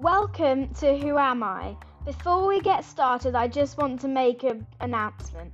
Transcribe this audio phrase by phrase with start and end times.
[0.00, 1.76] welcome to Who Am I?
[2.04, 5.52] Before we get started, I just want to make an announcement.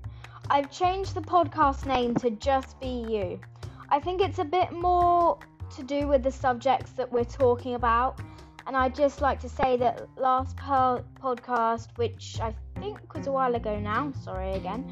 [0.51, 3.41] I've changed the podcast name to Just Be You.
[3.89, 5.39] I think it's a bit more
[5.75, 8.21] to do with the subjects that we're talking about,
[8.67, 13.33] and I'd just like to say that last per- podcast, which I think was a
[13.33, 14.85] while ago now, sorry again,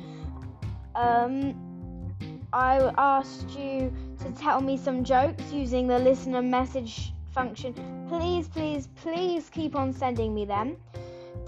[0.95, 7.75] um, I asked you to tell me some jokes using the listener message function.
[8.09, 10.77] Please, please, please keep on sending me them.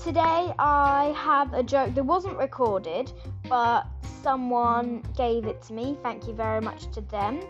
[0.03, 3.13] Today I have a joke that wasn't recorded,
[3.49, 3.87] but
[4.23, 5.97] someone gave it to me.
[6.03, 7.41] Thank you very much to them.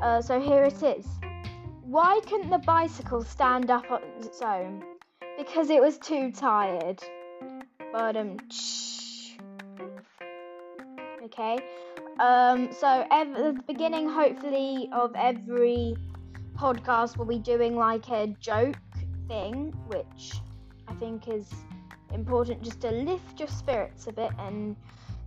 [0.00, 1.06] Uh, so here it is.
[1.82, 4.84] Why couldn't the bicycle stand up on its own?
[5.36, 7.02] Because it was too tired.
[7.92, 8.36] But um,
[11.24, 11.58] okay.
[12.20, 15.96] Um, so the beginning, hopefully, of every
[16.58, 18.76] podcast, we'll be doing like a joke
[19.28, 20.34] thing, which
[20.88, 21.48] I think is
[22.12, 24.74] important just to lift your spirits a bit and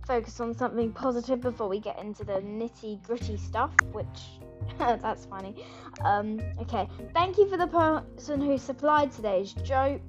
[0.06, 4.40] focus on something positive before we get into the nitty gritty stuff, which
[4.78, 5.64] that's funny.
[6.04, 10.02] Um, okay, thank you for the person who supplied today's joke.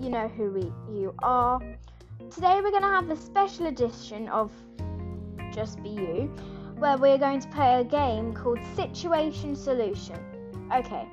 [0.00, 1.60] You know who we, you are.
[2.30, 4.50] Today we're going to have the special edition of
[5.52, 6.34] Just Be You,
[6.78, 10.16] where we're going to play a game called Situation Solution.
[10.72, 11.08] Okay,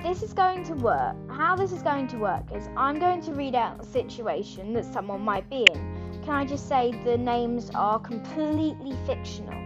[0.00, 1.16] this is going to work.
[1.28, 4.84] How this is going to work is I'm going to read out a situation that
[4.84, 6.20] someone might be in.
[6.22, 9.58] Can I just say the names are completely fictional?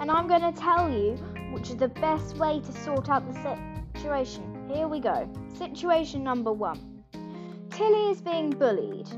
[0.00, 1.12] And I'm going to tell you
[1.52, 3.58] which is the best way to sort out the
[3.94, 4.68] situation.
[4.72, 5.28] Here we go.
[5.56, 7.04] Situation number one
[7.70, 9.08] Tilly is being bullied.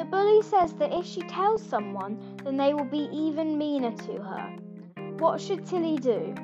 [0.00, 4.12] The bully says that if she tells someone, then they will be even meaner to
[4.22, 4.56] her.
[5.18, 6.34] What should Tilly do?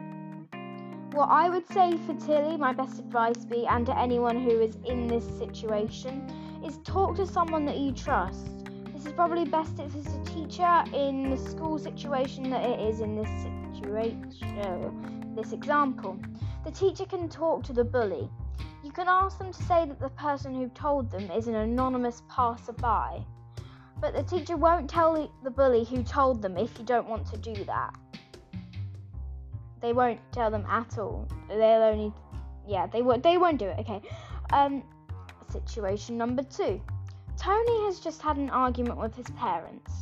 [1.12, 4.76] What I would say for Tilly, my best advice be, and to anyone who is
[4.84, 6.30] in this situation,
[6.66, 8.46] is talk to someone that you trust.
[8.92, 13.00] This is probably best if it's a teacher in the school situation that it is
[13.00, 13.30] in this
[13.72, 16.18] situation, this example.
[16.66, 18.28] The teacher can talk to the bully.
[18.84, 22.22] You can ask them to say that the person who told them is an anonymous
[22.28, 23.24] passerby.
[24.00, 27.36] But the teacher won't tell the bully who told them if you don't want to
[27.38, 27.94] do that.
[29.80, 31.28] They won't tell them at all.
[31.48, 32.12] They'll only,
[32.66, 33.22] yeah, they won't.
[33.22, 33.78] They won't do it.
[33.80, 34.00] Okay.
[34.52, 34.82] Um,
[35.50, 36.80] situation number two.
[37.36, 39.92] Tony has just had an argument with his parents.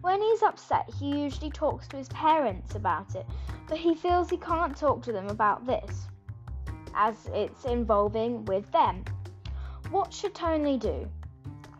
[0.00, 3.24] When he's upset, he usually talks to his parents about it,
[3.68, 6.06] but he feels he can't talk to them about this,
[6.94, 9.04] as it's involving with them.
[9.90, 11.08] What should Tony do?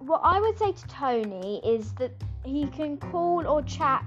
[0.06, 2.12] What I would say to Tony is that
[2.44, 4.04] he can call or chat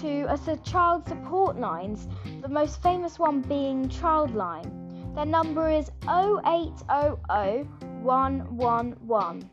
[0.00, 2.08] to a child support lines,
[2.40, 5.14] the most famous one being Childline.
[5.14, 7.68] Their number is 0800
[8.02, 9.50] 111.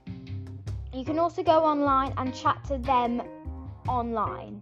[0.94, 3.22] You can also go online and chat to them
[3.88, 4.62] online.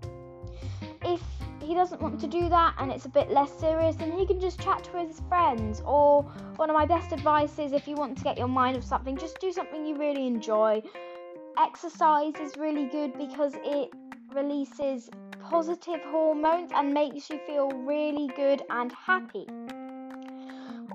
[1.64, 4.40] He doesn't want to do that and it's a bit less serious, then he can
[4.40, 5.82] just chat to his friends.
[5.86, 6.24] Or
[6.58, 9.18] one of my best advice is if you want to get your mind off something,
[9.18, 10.82] just do something you really enjoy.
[11.58, 13.92] Exercise is really good because it
[14.34, 15.10] releases
[15.40, 19.48] positive hormones and makes you feel really good and happy.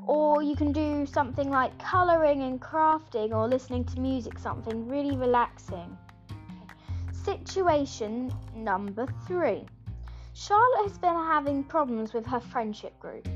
[0.07, 5.17] Or you can do something like colouring and crafting or listening to music, something really
[5.17, 5.97] relaxing.
[7.13, 9.67] Situation number three.
[10.41, 13.27] Charlotte has been having problems with her friendship group.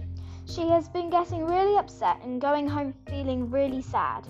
[0.47, 4.29] She has been getting really upset and going home feeling really sad.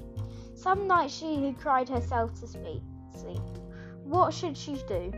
[0.54, 2.82] Some nights she had cried herself to sleep.
[4.04, 5.12] What should she do?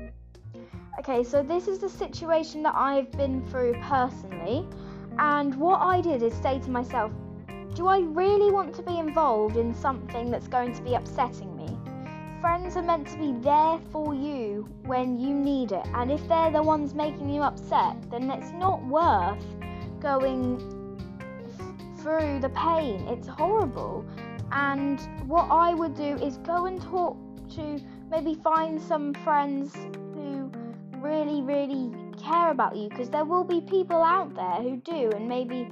[0.98, 4.66] Okay, so this is the situation that I've been through personally,
[5.18, 7.12] and what I did is say to myself,
[7.74, 11.53] do I really want to be involved in something that's going to be upsetting
[12.44, 15.86] friends are meant to be there for you when you need it.
[15.94, 19.42] And if they're the ones making you upset, then it's not worth
[19.98, 20.58] going
[22.02, 23.00] through the pain.
[23.08, 24.04] It's horrible.
[24.52, 27.16] And what I would do is go and talk
[27.54, 27.80] to
[28.10, 29.74] maybe find some friends
[30.12, 30.52] who
[30.98, 35.26] really, really care about you because there will be people out there who do, and
[35.26, 35.70] maybe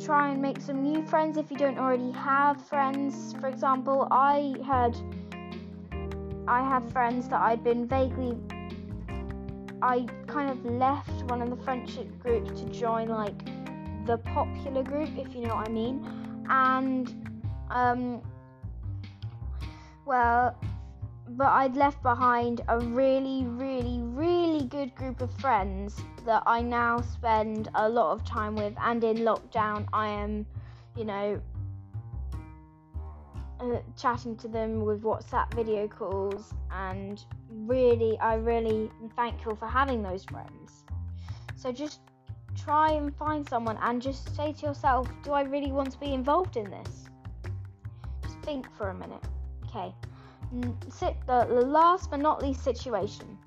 [0.00, 3.34] try and make some new friends if you don't already have friends.
[3.40, 4.96] For example, I had
[6.46, 8.36] I have friends that I'd been vaguely.
[9.82, 13.38] I kind of left one of the friendship groups to join like
[14.06, 16.44] the popular group, if you know what I mean.
[16.48, 17.36] And,
[17.70, 18.20] um,
[20.04, 20.56] well,
[21.28, 27.00] but I'd left behind a really, really, really good group of friends that I now
[27.00, 28.74] spend a lot of time with.
[28.80, 30.44] And in lockdown, I am,
[30.96, 31.40] you know,
[33.60, 39.68] uh, chatting to them with WhatsApp video calls, and really, I really am thankful for
[39.68, 40.84] having those friends.
[41.56, 42.00] So just
[42.56, 46.12] try and find someone and just say to yourself, Do I really want to be
[46.14, 47.08] involved in this?
[48.22, 49.22] Just think for a minute.
[49.66, 49.94] Okay.
[50.88, 53.38] Sit the, the last but not least situation.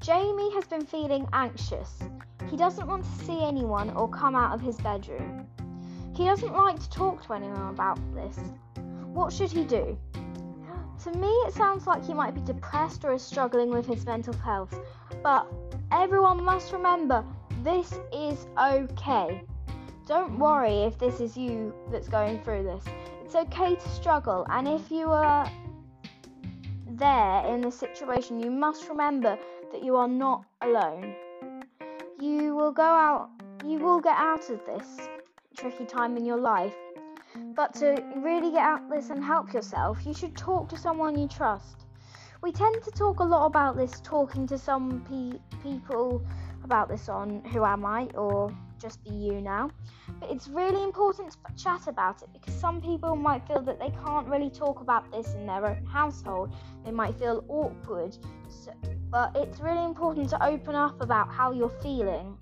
[0.00, 2.00] Jamie has been feeling anxious.
[2.50, 5.46] He doesn't want to see anyone or come out of his bedroom.
[6.14, 8.38] He doesn't like to talk to anyone about this.
[9.12, 9.98] What should he do?
[11.04, 14.34] To me, it sounds like he might be depressed or is struggling with his mental
[14.34, 14.72] health.
[15.20, 15.46] But
[15.90, 17.24] everyone must remember
[17.64, 19.42] this is okay.
[20.06, 22.84] Don't worry if this is you that's going through this.
[23.24, 25.50] It's okay to struggle, and if you are
[26.86, 29.38] there in this situation, you must remember
[29.72, 31.14] that you are not alone.
[32.20, 33.30] You will go out,
[33.64, 35.08] you will get out of this
[35.56, 36.74] tricky time in your life.
[37.54, 41.28] But to really get out this and help yourself, you should talk to someone you
[41.28, 41.86] trust.
[42.42, 46.24] We tend to talk a lot about this, talking to some pe- people
[46.64, 49.70] about this on Who Am I or Just Be You Now.
[50.18, 53.90] But it's really important to chat about it because some people might feel that they
[54.04, 56.52] can't really talk about this in their own household.
[56.84, 58.16] They might feel awkward.
[58.48, 58.72] So,
[59.10, 62.36] but it's really important to open up about how you're feeling.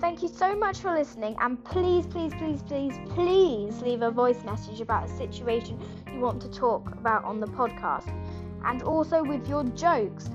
[0.00, 4.44] Thank you so much for listening, and please, please, please, please, please leave a voice
[4.44, 5.80] message about a situation
[6.12, 8.12] you want to talk about on the podcast,
[8.64, 10.28] and also with your jokes.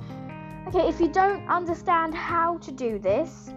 [0.67, 3.51] Okay, if you don't understand how to do this,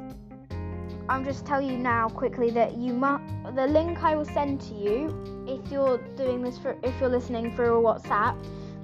[1.09, 4.75] I'm just tell you now quickly that you must the link I will send to
[4.75, 8.37] you if you're doing this for if you're listening through a WhatsApp,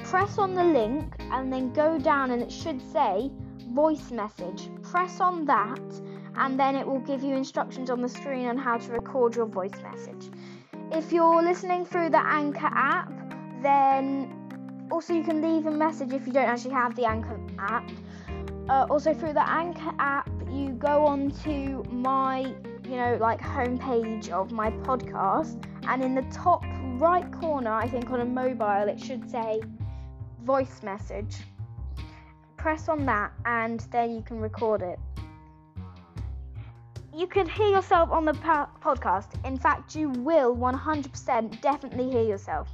[0.04, 3.30] press on the link and then go down and it should say
[3.72, 4.68] voice message.
[4.82, 5.80] Press on that
[6.38, 9.46] and then it will give you instructions on the screen on how to record your
[9.46, 10.31] voice message.
[10.93, 13.12] If you're listening through the Anchor app,
[13.62, 17.90] then also you can leave a message if you don't actually have the Anchor app
[18.69, 22.40] uh, also through the Anchor app, you go on to my,
[22.85, 26.64] you know, like homepage of my podcast, and in the top
[26.99, 29.62] right corner, I think on a mobile, it should say
[30.43, 31.37] voice message.
[32.56, 34.99] Press on that, and then you can record it.
[37.18, 39.44] You can hear yourself on the po- podcast.
[39.44, 42.68] In fact, you will 100% definitely hear yourself.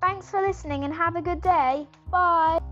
[0.00, 1.86] Thanks for listening and have a good day.
[2.10, 2.63] Bye.